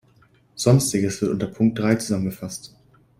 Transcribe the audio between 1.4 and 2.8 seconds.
Punkt drei zusammengefasst.